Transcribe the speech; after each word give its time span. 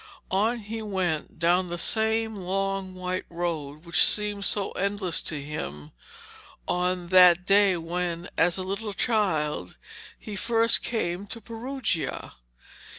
On 0.31 0.57
he 0.57 0.81
went 0.81 1.37
down 1.37 1.67
the 1.67 1.77
same 1.77 2.35
long 2.35 2.95
white 2.95 3.25
road 3.29 3.85
which 3.85 3.99
had 3.99 4.03
seemed 4.07 4.45
so 4.45 4.71
endless 4.71 5.21
to 5.21 5.39
him 5.39 5.91
that 6.67 7.45
day 7.45 7.77
when, 7.77 8.27
as 8.35 8.57
a 8.57 8.63
little 8.63 8.93
child, 8.93 9.77
he 10.17 10.35
first 10.35 10.81
came 10.81 11.27
to 11.27 11.39
Perugia. 11.39 12.33